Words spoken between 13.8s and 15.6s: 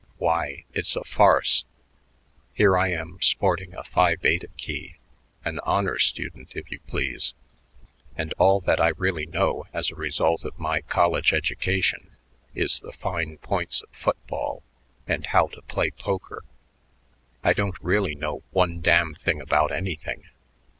of football and how